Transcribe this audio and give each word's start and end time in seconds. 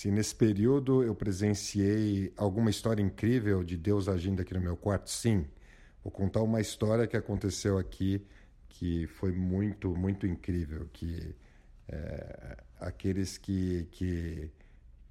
se 0.00 0.10
nesse 0.10 0.34
período 0.34 1.02
eu 1.02 1.14
presenciei 1.14 2.32
alguma 2.34 2.70
história 2.70 3.02
incrível 3.02 3.62
de 3.62 3.76
Deus 3.76 4.08
agindo 4.08 4.40
aqui 4.40 4.54
no 4.54 4.60
meu 4.60 4.74
quarto, 4.74 5.10
sim. 5.10 5.44
Vou 6.02 6.10
contar 6.10 6.40
uma 6.40 6.58
história 6.58 7.06
que 7.06 7.18
aconteceu 7.18 7.76
aqui 7.76 8.26
que 8.66 9.06
foi 9.08 9.30
muito, 9.30 9.94
muito 9.94 10.26
incrível, 10.26 10.88
que 10.90 11.36
é, 11.86 12.56
aqueles 12.80 13.36
que, 13.36 13.88
que, 13.90 14.50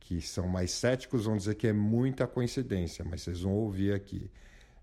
que 0.00 0.22
são 0.22 0.48
mais 0.48 0.70
céticos 0.70 1.26
vão 1.26 1.36
dizer 1.36 1.56
que 1.56 1.66
é 1.66 1.72
muita 1.74 2.26
coincidência, 2.26 3.04
mas 3.04 3.20
vocês 3.20 3.42
vão 3.42 3.52
ouvir 3.52 3.92
aqui. 3.92 4.30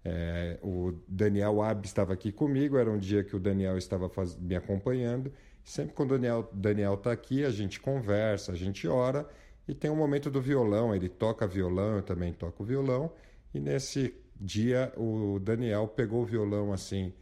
É, 0.03 0.59
o 0.61 0.93
Daniel 1.07 1.63
Ab 1.63 1.83
estava 1.83 2.13
aqui 2.13 2.31
comigo, 2.31 2.77
era 2.77 2.91
um 2.91 2.99
dia 2.99 3.23
que 3.23 3.35
o 3.35 3.39
Daniel 3.39 3.75
estava 3.75 4.07
faz... 4.07 4.37
me 4.37 4.55
acompanhando. 4.55 5.33
Sempre 5.63 5.95
quando 5.95 6.11
o 6.11 6.43
Daniel 6.53 6.93
está 6.93 7.11
aqui, 7.11 7.43
a 7.43 7.49
gente 7.49 7.79
conversa, 7.79 8.51
a 8.51 8.55
gente 8.55 8.87
ora 8.87 9.27
e 9.67 9.73
tem 9.73 9.89
um 9.89 9.95
momento 9.95 10.29
do 10.29 10.41
violão. 10.41 10.95
Ele 10.95 11.09
toca 11.09 11.47
violão, 11.47 11.97
eu 11.97 12.03
também 12.03 12.33
toco 12.33 12.63
violão. 12.63 13.11
E 13.53 13.59
nesse 13.59 14.13
dia 14.39 14.91
o 14.97 15.39
Daniel 15.39 15.87
pegou 15.87 16.21
o 16.21 16.25
violão 16.25 16.73
assim, 16.73 17.13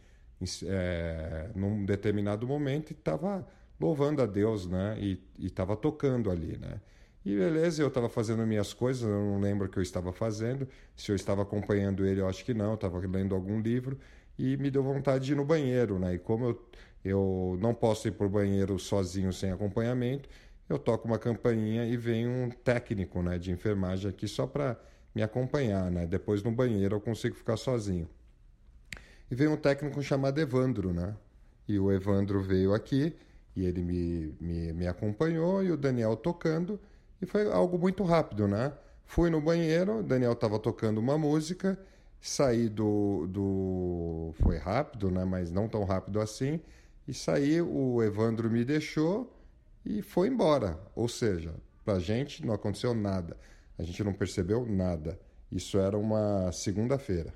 é, 0.66 1.50
num 1.54 1.84
determinado 1.84 2.46
momento 2.46 2.90
e 2.90 2.92
estava 2.92 3.46
louvando 3.80 4.22
a 4.22 4.26
Deus, 4.26 4.66
né? 4.66 4.96
E 4.98 5.20
estava 5.38 5.76
tocando 5.76 6.30
ali, 6.30 6.58
né? 6.58 6.80
E 7.24 7.34
beleza, 7.34 7.82
eu 7.82 7.88
estava 7.88 8.08
fazendo 8.08 8.46
minhas 8.46 8.74
coisas, 8.74 9.02
eu 9.02 9.08
não 9.08 9.40
lembro 9.40 9.66
o 9.66 9.70
que 9.70 9.78
eu 9.78 9.82
estava 9.82 10.12
fazendo. 10.12 10.68
Se 10.94 11.10
eu 11.10 11.16
estava 11.16 11.42
acompanhando 11.42 12.06
ele, 12.06 12.20
eu 12.20 12.28
acho 12.28 12.44
que 12.44 12.52
não, 12.52 12.74
estava 12.74 12.98
lendo 12.98 13.34
algum 13.34 13.60
livro 13.60 13.98
e 14.38 14.56
me 14.58 14.70
deu 14.70 14.82
vontade 14.82 15.24
de 15.24 15.32
ir 15.32 15.36
no 15.36 15.44
banheiro, 15.44 15.98
né? 15.98 16.14
E 16.14 16.18
como 16.18 16.44
eu, 16.46 16.68
eu 17.04 17.58
não 17.60 17.72
posso 17.72 18.08
ir 18.08 18.12
para 18.12 18.26
o 18.26 18.28
banheiro 18.28 18.78
sozinho 18.78 19.32
sem 19.32 19.50
acompanhamento, 19.50 20.28
eu 20.68 20.78
toco 20.78 21.06
uma 21.06 21.18
campainha 21.18 21.84
e 21.86 21.96
vem 21.96 22.26
um 22.26 22.50
técnico, 22.50 23.22
né, 23.22 23.38
de 23.38 23.50
enfermagem 23.50 24.10
aqui 24.10 24.26
só 24.26 24.46
para 24.46 24.78
me 25.14 25.22
acompanhar, 25.22 25.90
né? 25.90 26.06
Depois 26.06 26.42
no 26.42 26.50
banheiro 26.50 26.96
eu 26.96 27.00
consigo 27.00 27.36
ficar 27.36 27.56
sozinho. 27.56 28.08
E 29.30 29.34
veio 29.34 29.52
um 29.52 29.56
técnico 29.56 30.02
chamado 30.02 30.40
Evandro, 30.40 30.92
né? 30.92 31.14
E 31.68 31.78
o 31.78 31.92
Evandro 31.92 32.42
veio 32.42 32.74
aqui 32.74 33.14
e 33.54 33.64
ele 33.64 33.82
me, 33.82 34.34
me, 34.40 34.72
me 34.72 34.86
acompanhou 34.86 35.62
e 35.62 35.70
o 35.70 35.76
Daniel 35.76 36.16
tocando. 36.16 36.80
E 37.22 37.26
foi 37.26 37.50
algo 37.50 37.78
muito 37.78 38.02
rápido, 38.02 38.48
né? 38.48 38.72
Fui 39.06 39.30
no 39.30 39.40
banheiro, 39.40 39.98
o 39.98 40.02
Daniel 40.02 40.32
estava 40.32 40.58
tocando 40.58 40.98
uma 40.98 41.16
música, 41.16 41.78
saí 42.20 42.68
do, 42.68 43.26
do. 43.28 44.34
Foi 44.42 44.56
rápido, 44.56 45.10
né? 45.10 45.24
Mas 45.24 45.52
não 45.52 45.68
tão 45.68 45.84
rápido 45.84 46.20
assim. 46.20 46.60
E 47.06 47.14
saí, 47.14 47.60
o 47.62 48.02
Evandro 48.02 48.50
me 48.50 48.64
deixou 48.64 49.32
e 49.84 50.02
foi 50.02 50.28
embora. 50.28 50.78
Ou 50.94 51.08
seja, 51.08 51.54
para 51.84 51.94
a 51.94 52.00
gente 52.00 52.44
não 52.44 52.54
aconteceu 52.54 52.94
nada. 52.94 53.36
A 53.78 53.82
gente 53.82 54.02
não 54.02 54.12
percebeu 54.12 54.64
nada. 54.66 55.18
Isso 55.50 55.78
era 55.78 55.96
uma 55.98 56.50
segunda-feira. 56.52 57.32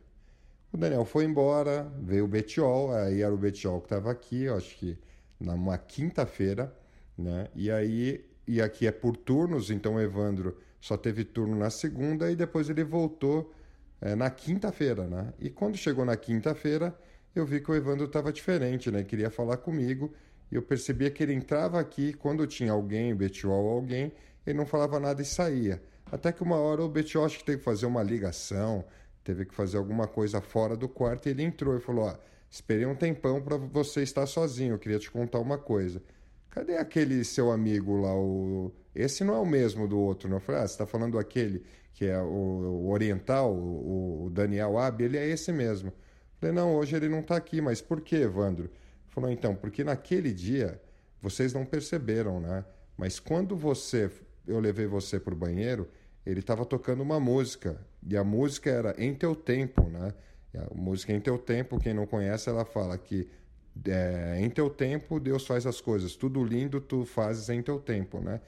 O 0.72 0.76
Daniel 0.76 1.04
foi 1.04 1.24
embora, 1.24 1.90
veio 2.00 2.24
o 2.24 2.28
Betiol, 2.28 2.92
aí 2.92 3.22
era 3.22 3.32
o 3.32 3.38
Betiol 3.38 3.80
que 3.80 3.86
estava 3.86 4.10
aqui, 4.10 4.48
acho 4.48 4.76
que 4.76 4.98
numa 5.40 5.78
quinta-feira, 5.78 6.74
né? 7.16 7.48
E 7.54 7.70
aí, 7.70 8.24
e 8.46 8.60
aqui 8.60 8.86
é 8.86 8.92
por 8.92 9.16
turnos, 9.16 9.70
então 9.70 9.94
o 9.94 10.00
Evandro 10.00 10.58
só 10.80 10.96
teve 10.96 11.24
turno 11.24 11.56
na 11.56 11.70
segunda 11.70 12.30
e 12.30 12.36
depois 12.36 12.68
ele 12.68 12.84
voltou 12.84 13.52
é, 14.00 14.14
na 14.14 14.30
quinta-feira, 14.30 15.06
né? 15.06 15.32
E 15.38 15.48
quando 15.48 15.76
chegou 15.76 16.04
na 16.04 16.16
quinta-feira, 16.16 16.94
eu 17.34 17.46
vi 17.46 17.60
que 17.60 17.70
o 17.70 17.74
Evandro 17.74 18.04
estava 18.04 18.32
diferente, 18.32 18.90
né? 18.90 19.02
Queria 19.04 19.30
falar 19.30 19.56
comigo 19.58 20.12
e 20.50 20.56
eu 20.56 20.62
percebia 20.62 21.10
que 21.10 21.22
ele 21.22 21.34
entrava 21.34 21.78
aqui 21.78 22.12
quando 22.12 22.46
tinha 22.46 22.72
alguém, 22.72 23.14
Betiol 23.14 23.64
ou 23.64 23.72
alguém, 23.72 24.12
ele 24.46 24.56
não 24.56 24.66
falava 24.66 24.98
nada 24.98 25.20
e 25.20 25.24
saía. 25.24 25.82
Até 26.10 26.32
que 26.32 26.42
uma 26.42 26.56
hora 26.56 26.82
o 26.82 26.88
Betiol 26.88 27.24
acho 27.24 27.38
que 27.38 27.44
teve 27.44 27.58
que 27.58 27.64
fazer 27.64 27.86
uma 27.86 28.02
ligação, 28.02 28.84
teve 29.22 29.44
que 29.44 29.54
fazer 29.54 29.76
alguma 29.76 30.06
coisa 30.06 30.40
fora 30.40 30.74
do 30.74 30.88
quarto 30.88 31.26
e 31.26 31.30
ele 31.30 31.42
entrou 31.42 31.76
e 31.76 31.80
falou: 31.80 32.06
Ó, 32.06 32.16
esperei 32.50 32.86
um 32.86 32.94
tempão 32.94 33.42
para 33.42 33.56
você 33.58 34.02
estar 34.02 34.26
sozinho, 34.26 34.74
eu 34.74 34.78
queria 34.78 34.98
te 34.98 35.10
contar 35.10 35.38
uma 35.38 35.58
coisa. 35.58 36.02
Cadê 36.48 36.76
aquele 36.76 37.22
seu 37.24 37.50
amigo 37.50 38.00
lá? 38.00 38.14
O... 38.14 38.72
Esse 38.94 39.22
não 39.22 39.34
é 39.34 39.38
o 39.38 39.46
mesmo 39.46 39.86
do 39.86 39.98
outro, 39.98 40.30
não? 40.30 40.38
Eu 40.38 40.40
falei: 40.40 40.62
Ah, 40.62 40.66
você 40.66 40.72
está 40.72 40.86
falando 40.86 41.18
aquele 41.18 41.62
que 41.92 42.06
é 42.06 42.18
o, 42.18 42.24
o 42.84 42.90
oriental, 42.90 43.52
o, 43.52 44.26
o 44.26 44.30
Daniel 44.30 44.78
Ab, 44.78 45.02
ele 45.04 45.18
é 45.18 45.28
esse 45.28 45.52
mesmo. 45.52 45.88
Eu 45.88 45.94
falei: 46.40 46.54
Não, 46.54 46.74
hoje 46.74 46.96
ele 46.96 47.08
não 47.08 47.20
está 47.20 47.36
aqui, 47.36 47.60
mas 47.60 47.82
por 47.82 48.00
que, 48.00 48.16
Evandro? 48.16 48.70
Falou: 49.10 49.30
Então, 49.30 49.54
porque 49.54 49.84
naquele 49.84 50.32
dia 50.32 50.80
vocês 51.20 51.52
não 51.52 51.64
perceberam, 51.64 52.40
né? 52.40 52.64
Mas 52.96 53.18
quando 53.18 53.56
você, 53.56 54.10
eu 54.46 54.60
levei 54.60 54.86
você 54.86 55.18
para 55.20 55.34
o 55.34 55.36
banheiro, 55.36 55.88
ele 56.24 56.40
estava 56.40 56.64
tocando 56.64 57.02
uma 57.02 57.18
música 57.18 57.80
e 58.06 58.16
a 58.16 58.24
música 58.24 58.70
era 58.70 58.94
Em 58.98 59.14
Teu 59.14 59.34
Tempo, 59.34 59.88
né? 59.88 60.12
A 60.56 60.74
música 60.74 61.12
Em 61.12 61.20
Teu 61.20 61.38
Tempo, 61.38 61.78
quem 61.78 61.94
não 61.94 62.06
conhece, 62.06 62.48
ela 62.48 62.64
fala 62.64 62.96
que 62.98 63.28
é, 63.86 64.38
em 64.40 64.50
teu 64.50 64.68
tempo 64.70 65.20
Deus 65.20 65.46
faz 65.46 65.66
as 65.66 65.80
coisas, 65.80 66.16
tudo 66.16 66.42
lindo 66.42 66.80
tu 66.80 67.04
fazes 67.04 67.48
em 67.48 67.62
teu 67.62 67.78
tempo, 67.78 68.20
né? 68.20 68.40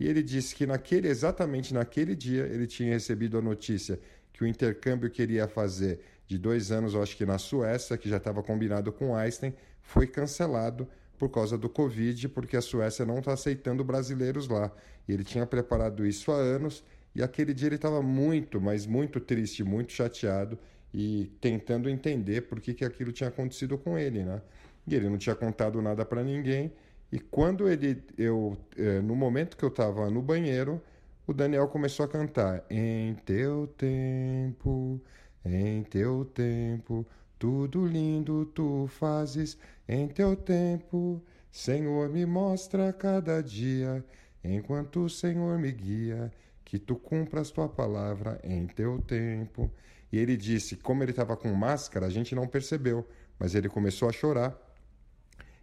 E 0.00 0.06
ele 0.06 0.22
disse 0.22 0.54
que 0.54 0.66
naquele 0.66 1.08
exatamente 1.08 1.74
naquele 1.74 2.14
dia 2.14 2.44
ele 2.44 2.66
tinha 2.66 2.92
recebido 2.92 3.36
a 3.36 3.42
notícia 3.42 3.98
que 4.32 4.44
o 4.44 4.46
intercâmbio 4.46 5.10
que 5.10 5.22
iria 5.22 5.48
fazer 5.48 6.00
de 6.28 6.38
dois 6.38 6.70
anos, 6.70 6.92
eu 6.92 7.02
acho 7.02 7.16
que 7.16 7.24
na 7.24 7.38
Suécia, 7.38 7.96
que 7.96 8.08
já 8.08 8.18
estava 8.18 8.42
combinado 8.42 8.92
com 8.92 9.16
Einstein, 9.16 9.54
foi 9.80 10.06
cancelado 10.06 10.86
por 11.18 11.30
causa 11.30 11.56
do 11.56 11.68
Covid, 11.68 12.28
porque 12.28 12.56
a 12.56 12.60
Suécia 12.60 13.04
não 13.04 13.18
está 13.18 13.32
aceitando 13.32 13.82
brasileiros 13.82 14.46
lá. 14.46 14.70
E 15.08 15.12
ele 15.12 15.24
tinha 15.24 15.46
preparado 15.46 16.06
isso 16.06 16.30
há 16.30 16.36
anos 16.36 16.84
e 17.14 17.22
aquele 17.22 17.54
dia 17.54 17.68
ele 17.68 17.76
estava 17.76 18.02
muito, 18.02 18.60
mas 18.60 18.86
muito 18.86 19.18
triste, 19.18 19.64
muito 19.64 19.92
chateado 19.92 20.58
e 20.92 21.32
tentando 21.40 21.88
entender 21.88 22.42
por 22.42 22.60
que, 22.60 22.74
que 22.74 22.84
aquilo 22.84 23.10
tinha 23.10 23.28
acontecido 23.28 23.76
com 23.78 23.98
ele, 23.98 24.22
né? 24.22 24.40
E 24.86 24.94
ele 24.94 25.08
não 25.08 25.18
tinha 25.18 25.34
contado 25.34 25.80
nada 25.82 26.04
para 26.04 26.22
ninguém. 26.22 26.72
E 27.10 27.18
quando 27.18 27.68
ele, 27.68 28.02
eu, 28.16 28.56
é, 28.76 29.00
no 29.00 29.16
momento 29.16 29.56
que 29.56 29.64
eu 29.64 29.68
estava 29.68 30.10
no 30.10 30.22
banheiro, 30.22 30.80
o 31.26 31.32
Daniel 31.32 31.68
começou 31.68 32.04
a 32.04 32.08
cantar: 32.08 32.64
Em 32.70 33.14
teu 33.14 33.66
tempo, 33.76 35.00
em 35.44 35.82
teu 35.82 36.24
tempo, 36.24 37.06
tudo 37.38 37.86
lindo 37.86 38.46
tu 38.46 38.86
fazes. 38.88 39.56
Em 39.88 40.08
teu 40.08 40.36
tempo, 40.36 41.22
Senhor, 41.50 42.08
me 42.08 42.26
mostra 42.26 42.92
cada 42.92 43.42
dia, 43.42 44.04
enquanto 44.44 45.04
o 45.04 45.10
Senhor 45.10 45.58
me 45.58 45.72
guia 45.72 46.32
que 46.64 46.78
tu 46.78 46.96
cumpras 46.96 47.50
tua 47.50 47.68
palavra 47.68 48.38
em 48.44 48.66
teu 48.66 49.00
tempo. 49.00 49.70
E 50.12 50.18
ele 50.18 50.36
disse, 50.36 50.76
como 50.76 51.02
ele 51.02 51.12
estava 51.12 51.36
com 51.36 51.52
máscara, 51.54 52.06
a 52.06 52.10
gente 52.10 52.34
não 52.34 52.46
percebeu, 52.46 53.06
mas 53.38 53.54
ele 53.54 53.68
começou 53.68 54.08
a 54.08 54.12
chorar. 54.12 54.56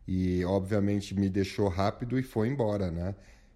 E 0.07 0.43
obviamente 0.45 1.15
me 1.15 1.29
deixou 1.29 1.67
rápido 1.67 2.17
e 2.17 2.23
foi 2.23 2.47
embora, 2.47 2.91
né? 2.91 3.15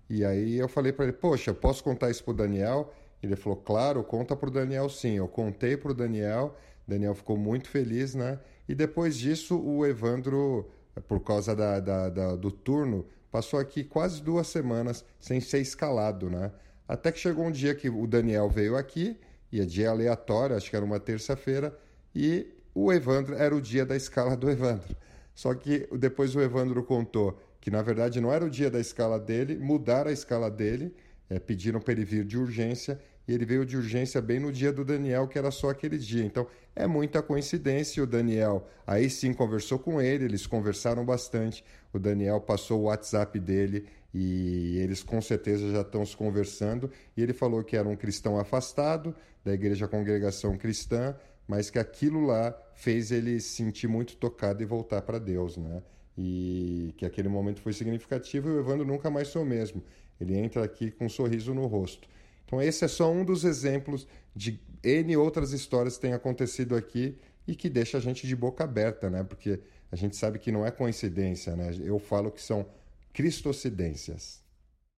E 0.09 0.25
aí 0.25 0.57
eu 0.57 0.68
falei 0.68 0.91
para 0.91 1.06
ele: 1.06 1.13
"Poxa, 1.13 1.53
posso 1.53 1.84
contar 1.84 2.09
isso 2.09 2.24
pro 2.24 2.34
Daniel?" 2.34 2.91
Ele 3.22 3.35
falou: 3.35 3.57
"Claro, 3.57 4.03
conta 4.03 4.35
pro 4.35 4.52
Daniel 4.52 4.90
sim". 4.90 5.16
Eu 5.16 5.28
contei 5.28 5.78
pro 5.78 5.94
Daniel, 5.94 6.56
Daniel 6.88 7.13
ficou 7.16 7.38
muito 7.38 7.69
feliz, 7.69 8.16
né? 8.16 8.40
E 8.68 8.75
depois 8.75 9.18
disso, 9.18 9.59
o 9.59 9.85
Evandro, 9.85 10.69
por 11.07 11.19
causa 11.22 11.56
da, 11.56 11.80
da, 11.80 12.09
da 12.09 12.35
do 12.35 12.52
turno, 12.52 13.06
passou 13.31 13.59
aqui 13.59 13.84
quase 13.84 14.22
duas 14.22 14.47
semanas 14.47 15.06
sem 15.19 15.40
ser 15.40 15.59
escalado, 15.59 16.30
né? 16.30 16.52
Até 16.88 17.12
que 17.12 17.19
chegou 17.19 17.46
um 17.46 17.52
dia 17.52 17.75
que 17.75 17.90
o 17.90 18.07
Daniel 18.07 18.50
veio 18.50 18.75
aqui, 18.75 19.18
e 19.51 19.62
é 19.62 19.66
dia 19.66 19.90
aleatório, 19.90 20.56
acho 20.56 20.69
que 20.69 20.75
era 20.75 20.86
uma 20.86 21.00
terça-feira, 21.00 21.78
e 22.16 22.47
o 22.74 22.91
Evandro 22.91 23.36
era 23.36 23.56
o 23.56 23.62
dia 23.62 23.86
da 23.86 23.96
escala 23.96 24.36
do 24.36 24.50
Evandro. 24.50 24.96
Só 25.36 25.53
que 25.53 25.88
depois 25.97 26.36
o 26.36 26.41
Evandro 26.41 26.84
contou 26.84 27.40
que 27.62 27.69
na 27.69 27.81
verdade 27.81 28.19
não 28.22 28.31
era 28.31 28.46
o 28.46 28.50
dia 28.50 28.69
da 28.69 28.80
escala 28.80 29.19
dele, 29.19 29.57
mudaram 29.57 30.09
a 30.09 30.13
escala 30.13 30.50
dele, 30.50 30.96
é, 31.30 31.40
pediram 31.40 31.80
para 31.80 31.94
ele 31.94 32.06
vir 32.06 32.25
de 32.25 32.38
urgência 32.38 33.00
e 33.30 33.31
ele 33.31 33.46
veio 33.46 33.64
de 33.64 33.78
urgência 33.78 34.20
bem 34.20 34.40
no 34.40 34.52
dia 34.52 34.74
do 34.74 34.84
Daniel, 34.84 35.28
que 35.28 35.38
era 35.38 35.52
só 35.52 35.70
aquele 35.70 36.00
dia. 36.00 36.26
Então 36.26 36.48
é 36.76 36.88
muita 36.88 37.22
coincidência. 37.22 38.02
O 38.02 38.08
Daniel 38.08 38.68
aí 38.88 39.08
sim 39.08 39.34
conversou 39.34 39.78
com 39.78 40.02
ele, 40.02 40.26
eles 40.26 40.48
conversaram 40.48 41.06
bastante. 41.06 41.64
O 41.94 42.00
Daniel 42.00 42.42
passou 42.42 42.80
o 42.80 42.84
WhatsApp 42.86 43.40
dele 43.40 43.86
e 44.12 44.80
eles 44.80 45.04
com 45.04 45.22
certeza 45.22 45.72
já 45.72 45.81
estão 45.81 46.04
se 46.04 46.18
conversando. 46.18 46.90
E 47.16 47.22
ele 47.22 47.31
falou 47.31 47.64
que 47.64 47.78
era 47.78 47.88
um 47.88 47.96
cristão 47.96 48.40
afastado 48.40 49.16
da 49.46 49.54
igreja 49.54 49.88
Congregação 49.88 50.58
Cristã, 50.58 51.16
mas 51.48 51.70
que 51.70 51.78
aquilo 51.78 52.25
lá 52.25 52.58
fez 52.74 53.12
ele 53.12 53.40
se 53.40 53.50
sentir 53.50 53.88
muito 53.88 54.18
tocado 54.18 54.64
e 54.64 54.66
voltar 54.66 55.04
para 55.04 55.20
Deus, 55.20 55.56
né? 55.56 55.84
E 56.18 56.96
que 56.98 57.06
aquele 57.06 57.30
momento 57.30 57.62
foi 57.62 57.74
significativo 57.74 58.50
e 58.50 58.54
o 58.54 58.60
Evandro 58.60 58.88
nunca 58.88 59.08
mais 59.12 59.36
o 59.36 59.46
mesmo. 59.46 59.84
Ele 60.20 60.36
entra 60.36 60.64
aqui 60.64 60.90
com 60.90 61.06
um 61.06 61.10
sorriso 61.10 61.54
no 61.54 61.68
rosto. 61.68 62.10
Então, 62.50 62.60
esse 62.60 62.84
é 62.84 62.88
só 62.88 63.12
um 63.12 63.24
dos 63.24 63.44
exemplos 63.44 64.07
de 64.36 64.60
N 64.84 65.16
outras 65.18 65.54
histórias 65.54 65.98
que 65.98 66.01
têm 66.01 66.13
acontecido 66.13 66.75
aqui 66.75 67.16
e 67.48 67.56
que 67.56 67.69
deixa 67.69 68.00
a 68.00 68.01
gente 68.01 68.25
de 68.25 68.36
boca 68.36 68.63
aberta, 68.63 69.07
né? 69.07 69.24
Porque 69.24 69.60
a 69.92 69.96
gente 69.96 70.16
sabe 70.16 70.40
que 70.40 70.51
não 70.51 70.66
é 70.66 70.72
coincidência, 70.72 71.56
né? 71.56 71.69
Eu 71.80 72.00
falo 72.00 72.31
que 72.31 72.42
são 72.42 72.66
cristocidências. 73.13 74.38